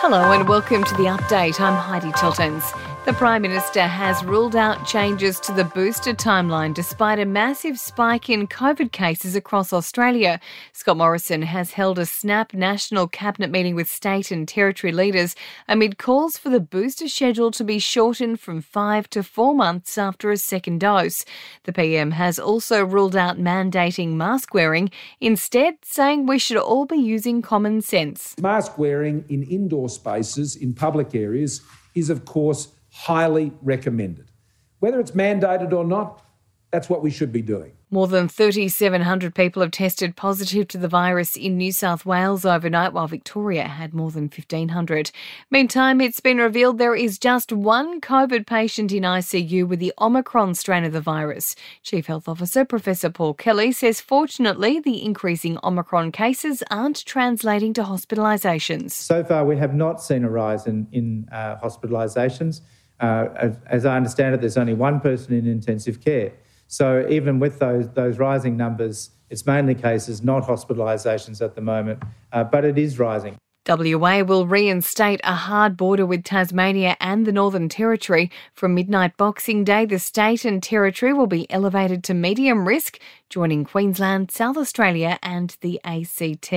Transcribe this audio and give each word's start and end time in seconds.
Hello 0.00 0.32
and 0.32 0.48
welcome 0.48 0.82
to 0.82 0.94
the 0.96 1.04
update. 1.04 1.60
I'm 1.60 1.74
Heidi 1.74 2.10
Tiltons. 2.10 2.64
The 3.04 3.12
Prime 3.14 3.42
Minister 3.42 3.82
has 3.82 4.22
ruled 4.22 4.54
out 4.54 4.86
changes 4.86 5.40
to 5.40 5.52
the 5.52 5.64
booster 5.64 6.14
timeline 6.14 6.72
despite 6.72 7.18
a 7.18 7.24
massive 7.24 7.76
spike 7.76 8.30
in 8.30 8.46
COVID 8.46 8.92
cases 8.92 9.34
across 9.34 9.72
Australia. 9.72 10.38
Scott 10.72 10.98
Morrison 10.98 11.42
has 11.42 11.72
held 11.72 11.98
a 11.98 12.06
snap 12.06 12.54
national 12.54 13.08
cabinet 13.08 13.50
meeting 13.50 13.74
with 13.74 13.90
state 13.90 14.30
and 14.30 14.46
territory 14.46 14.92
leaders 14.92 15.34
amid 15.66 15.98
calls 15.98 16.38
for 16.38 16.48
the 16.48 16.60
booster 16.60 17.08
schedule 17.08 17.50
to 17.50 17.64
be 17.64 17.80
shortened 17.80 18.38
from 18.38 18.62
five 18.62 19.10
to 19.10 19.24
four 19.24 19.52
months 19.52 19.98
after 19.98 20.30
a 20.30 20.36
second 20.36 20.78
dose. 20.78 21.24
The 21.64 21.72
PM 21.72 22.12
has 22.12 22.38
also 22.38 22.84
ruled 22.84 23.16
out 23.16 23.36
mandating 23.36 24.10
mask 24.10 24.54
wearing, 24.54 24.92
instead, 25.20 25.74
saying 25.82 26.26
we 26.26 26.38
should 26.38 26.56
all 26.56 26.86
be 26.86 26.98
using 26.98 27.42
common 27.42 27.80
sense. 27.80 28.36
Mask 28.40 28.78
wearing 28.78 29.24
in 29.28 29.42
indoor 29.42 29.88
spaces 29.88 30.54
in 30.54 30.72
public 30.72 31.16
areas 31.16 31.62
is, 31.96 32.08
of 32.08 32.24
course, 32.24 32.68
highly 32.92 33.52
recommended. 33.62 34.30
Whether 34.78 35.00
it's 35.00 35.12
mandated 35.12 35.72
or 35.72 35.84
not, 35.84 36.22
that's 36.70 36.88
what 36.88 37.02
we 37.02 37.10
should 37.10 37.32
be 37.32 37.42
doing. 37.42 37.72
More 37.90 38.08
than 38.08 38.28
3,700 38.28 39.34
people 39.34 39.60
have 39.60 39.70
tested 39.70 40.16
positive 40.16 40.66
to 40.68 40.78
the 40.78 40.88
virus 40.88 41.36
in 41.36 41.58
New 41.58 41.72
South 41.72 42.06
Wales 42.06 42.46
overnight, 42.46 42.94
while 42.94 43.06
Victoria 43.06 43.64
had 43.64 43.92
more 43.92 44.10
than 44.10 44.24
1,500. 44.24 45.10
Meantime, 45.50 46.00
it's 46.00 46.20
been 46.20 46.38
revealed 46.38 46.78
there 46.78 46.94
is 46.94 47.18
just 47.18 47.52
one 47.52 48.00
COVID 48.00 48.46
patient 48.46 48.92
in 48.92 49.02
ICU 49.02 49.68
with 49.68 49.78
the 49.78 49.92
Omicron 50.00 50.54
strain 50.54 50.84
of 50.84 50.94
the 50.94 51.02
virus. 51.02 51.54
Chief 51.82 52.06
Health 52.06 52.28
Officer 52.28 52.64
Professor 52.64 53.10
Paul 53.10 53.34
Kelly 53.34 53.72
says 53.72 54.00
fortunately 54.00 54.80
the 54.80 55.04
increasing 55.04 55.58
Omicron 55.62 56.12
cases 56.12 56.62
aren't 56.70 57.04
translating 57.04 57.74
to 57.74 57.82
hospitalisations. 57.82 58.92
So 58.92 59.22
far, 59.22 59.44
we 59.44 59.58
have 59.58 59.74
not 59.74 60.02
seen 60.02 60.24
a 60.24 60.30
rise 60.30 60.66
in, 60.66 60.88
in 60.92 61.28
uh, 61.30 61.56
hospitalisations. 61.56 62.62
Uh, 63.02 63.50
as, 63.66 63.84
I 63.84 63.96
understand 63.96 64.36
it, 64.36 64.40
there's 64.40 64.56
only 64.56 64.74
one 64.74 65.00
person 65.00 65.34
in 65.34 65.46
intensive 65.46 66.00
care. 66.00 66.32
So 66.68 67.04
even 67.10 67.40
with 67.40 67.58
those, 67.58 67.90
those 67.90 68.18
rising 68.18 68.56
numbers, 68.56 69.10
it's 69.28 69.44
mainly 69.44 69.74
cases, 69.74 70.22
not 70.22 70.44
hospitalisations 70.44 71.42
at 71.42 71.56
the 71.56 71.60
moment, 71.60 72.02
uh, 72.32 72.44
but 72.44 72.64
it 72.64 72.78
is 72.78 72.98
rising. 73.00 73.36
WA 73.68 74.22
will 74.22 74.44
reinstate 74.46 75.20
a 75.22 75.34
hard 75.34 75.76
border 75.76 76.04
with 76.04 76.24
Tasmania 76.24 76.96
and 77.00 77.24
the 77.24 77.32
Northern 77.32 77.68
Territory. 77.68 78.28
From 78.54 78.74
midnight 78.74 79.16
Boxing 79.16 79.62
Day, 79.62 79.84
the 79.84 80.00
state 80.00 80.44
and 80.44 80.60
territory 80.60 81.12
will 81.12 81.28
be 81.28 81.48
elevated 81.48 82.02
to 82.04 82.14
medium 82.14 82.66
risk, 82.66 82.98
joining 83.32 83.64
Queensland, 83.64 84.30
South 84.30 84.58
Australia, 84.58 85.18
and 85.22 85.56
the 85.62 85.80
ACT. 85.84 86.52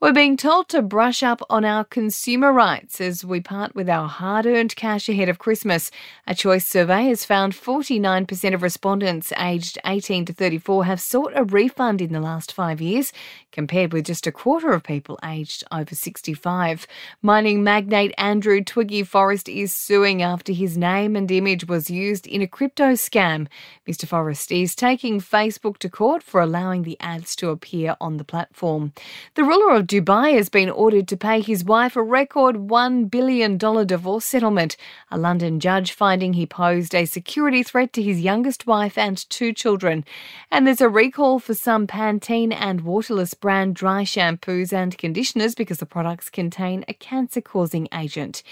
We're 0.00 0.12
being 0.12 0.36
told 0.36 0.68
to 0.68 0.82
brush 0.82 1.22
up 1.22 1.40
on 1.48 1.64
our 1.64 1.82
consumer 1.82 2.52
rights 2.52 3.00
as 3.00 3.24
we 3.24 3.40
part 3.40 3.74
with 3.74 3.88
our 3.88 4.06
hard 4.06 4.44
earned 4.44 4.76
cash 4.76 5.08
ahead 5.08 5.30
of 5.30 5.38
Christmas. 5.38 5.90
A 6.26 6.34
choice 6.34 6.66
survey 6.66 7.04
has 7.04 7.24
found 7.24 7.54
49% 7.54 8.52
of 8.52 8.60
respondents 8.62 9.32
aged 9.38 9.78
18 9.86 10.26
to 10.26 10.34
34 10.34 10.84
have 10.84 11.00
sought 11.00 11.32
a 11.34 11.42
refund 11.42 12.02
in 12.02 12.12
the 12.12 12.20
last 12.20 12.52
five 12.52 12.82
years, 12.82 13.10
compared 13.50 13.94
with 13.94 14.04
just 14.04 14.26
a 14.26 14.32
quarter 14.32 14.74
of 14.74 14.82
people 14.82 15.18
aged 15.24 15.64
over 15.72 15.94
65. 15.94 16.86
Mining 17.22 17.64
magnate 17.64 18.12
Andrew 18.18 18.62
Twiggy 18.62 19.04
Forrest 19.04 19.48
is 19.48 19.72
suing 19.72 20.20
after 20.20 20.52
his 20.52 20.76
name 20.76 21.16
and 21.16 21.30
image 21.30 21.66
was 21.66 21.88
used 21.88 22.26
in 22.26 22.42
a 22.42 22.46
crypto 22.46 22.92
scam. 22.92 23.46
Mr. 23.88 24.06
Forrest 24.06 24.52
is 24.52 24.74
taking 24.74 25.18
Facebook 25.18 25.78
to 25.78 25.93
court 25.94 26.24
for 26.24 26.40
allowing 26.40 26.82
the 26.82 26.96
ads 26.98 27.36
to 27.36 27.50
appear 27.50 27.96
on 28.00 28.16
the 28.16 28.24
platform. 28.24 28.92
The 29.36 29.44
ruler 29.44 29.76
of 29.76 29.86
Dubai 29.86 30.34
has 30.34 30.48
been 30.48 30.68
ordered 30.68 31.06
to 31.06 31.16
pay 31.16 31.40
his 31.40 31.64
wife 31.64 31.94
a 31.94 32.02
record 32.02 32.56
$1 32.56 33.08
billion 33.08 33.56
divorce 33.56 34.24
settlement, 34.24 34.76
a 35.12 35.16
London 35.16 35.60
judge 35.60 35.92
finding 35.92 36.32
he 36.32 36.46
posed 36.46 36.96
a 36.96 37.04
security 37.04 37.62
threat 37.62 37.92
to 37.92 38.02
his 38.02 38.20
youngest 38.20 38.66
wife 38.66 38.98
and 38.98 39.30
two 39.30 39.52
children. 39.52 40.04
And 40.50 40.66
there's 40.66 40.80
a 40.80 40.88
recall 40.88 41.38
for 41.38 41.54
some 41.54 41.86
Pantene 41.86 42.52
and 42.52 42.80
Waterless 42.80 43.34
brand 43.34 43.76
dry 43.76 44.02
shampoos 44.02 44.72
and 44.72 44.98
conditioners 44.98 45.54
because 45.54 45.78
the 45.78 45.86
products 45.86 46.28
contain 46.28 46.84
a 46.88 46.94
cancer 46.94 47.40
causing 47.40 47.86
agent. 47.94 48.42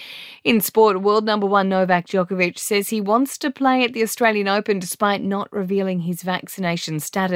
In 0.45 0.61
sport, 0.61 1.01
world 1.01 1.25
number 1.25 1.45
one 1.45 1.67
Novak 1.67 2.07
Djokovic 2.07 2.57
says 2.57 2.87
he 2.87 3.01
wants 3.01 3.37
to 3.39 3.51
play 3.51 3.83
at 3.83 3.91
the 3.91 4.03
Australian 4.03 4.47
Open 4.47 4.79
despite 4.79 5.21
not 5.21 5.51
revealing 5.51 5.99
his 5.99 6.23
vaccination 6.23 7.01
status 7.01 7.32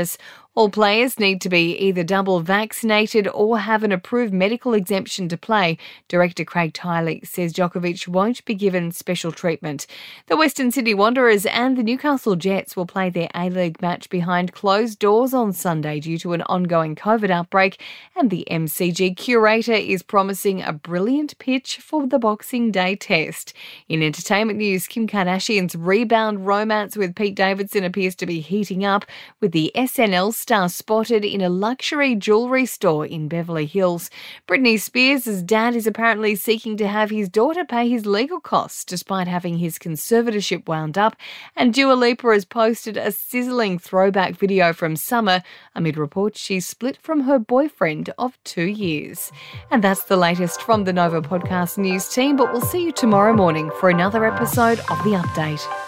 all 0.57 0.69
players 0.71 1.19
need 1.19 1.39
to 1.41 1.49
be 1.49 1.77
either 1.77 2.03
double 2.03 2.39
vaccinated 2.39 3.27
or 3.27 3.59
have 3.59 3.83
an 3.83 3.91
approved 3.91 4.33
medical 4.33 4.73
exemption 4.73 5.29
to 5.29 5.37
play. 5.37 5.77
Director 6.07 6.43
Craig 6.43 6.73
Tiley 6.73 7.23
says 7.27 7.53
Djokovic 7.53 8.07
won't 8.07 8.43
be 8.43 8.55
given 8.55 8.91
special 8.91 9.31
treatment. 9.31 9.85
The 10.25 10.35
Western 10.35 10.71
Sydney 10.71 10.95
Wanderers 10.95 11.45
and 11.45 11.77
the 11.77 11.83
Newcastle 11.83 12.35
Jets 12.35 12.75
will 12.75 12.87
play 12.87 13.11
their 13.11 13.29
A 13.35 13.51
League 13.51 13.79
match 13.83 14.09
behind 14.09 14.51
closed 14.51 14.97
doors 14.97 15.31
on 15.31 15.53
Sunday 15.53 15.99
due 15.99 16.17
to 16.17 16.33
an 16.33 16.41
ongoing 16.43 16.95
COVID 16.95 17.29
outbreak, 17.29 17.79
and 18.15 18.31
the 18.31 18.47
MCG 18.49 19.15
curator 19.15 19.73
is 19.73 20.01
promising 20.01 20.63
a 20.63 20.73
brilliant 20.73 21.37
pitch 21.37 21.77
for 21.77 22.07
the 22.07 22.17
Boxing 22.17 22.71
Day 22.71 22.95
test. 22.95 23.53
In 23.89 24.01
entertainment 24.01 24.57
news, 24.57 24.87
Kim 24.87 25.05
Kardashian's 25.05 25.75
rebound 25.75 26.47
romance 26.47 26.97
with 26.97 27.15
Pete 27.15 27.35
Davidson 27.35 27.83
appears 27.83 28.15
to 28.15 28.25
be 28.25 28.39
heating 28.39 28.83
up, 28.83 29.05
with 29.39 29.51
the 29.51 29.71
SNL 29.87 30.33
star 30.33 30.67
spotted 30.67 31.23
in 31.23 31.39
a 31.39 31.47
luxury 31.47 32.13
jewellery 32.13 32.65
store 32.65 33.05
in 33.05 33.29
Beverly 33.29 33.65
Hills. 33.65 34.09
Britney 34.45 34.77
Spears' 34.77 35.41
dad 35.41 35.77
is 35.77 35.87
apparently 35.87 36.35
seeking 36.35 36.75
to 36.75 36.89
have 36.89 37.09
his 37.09 37.29
daughter 37.29 37.63
pay 37.63 37.87
his 37.87 38.05
legal 38.05 38.41
costs 38.41 38.83
despite 38.83 39.29
having 39.29 39.59
his 39.59 39.79
conservatorship 39.79 40.67
wound 40.67 40.97
up. 40.97 41.15
And 41.55 41.73
Dua 41.73 41.93
Lipa 41.93 42.27
has 42.33 42.43
posted 42.43 42.97
a 42.97 43.13
sizzling 43.13 43.79
throwback 43.79 44.35
video 44.35 44.73
from 44.73 44.97
summer 44.97 45.41
amid 45.73 45.95
reports 45.95 46.41
she 46.41 46.59
split 46.59 46.97
from 46.97 47.21
her 47.21 47.39
boyfriend 47.39 48.09
of 48.17 48.37
two 48.43 48.67
years. 48.67 49.31
And 49.71 49.81
that's 49.81 50.03
the 50.03 50.17
latest 50.17 50.61
from 50.63 50.83
the 50.83 50.91
Nova 50.91 51.21
Podcast 51.21 51.77
News 51.77 52.09
team, 52.09 52.35
but 52.35 52.51
we'll 52.51 52.61
see 52.61 52.83
you 52.83 52.91
tomorrow 52.91 53.33
morning 53.33 53.71
for 53.79 53.89
another 53.89 54.25
episode 54.25 54.79
of 54.79 55.01
The 55.05 55.11
Update. 55.11 55.86